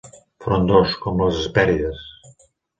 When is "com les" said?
1.05-1.39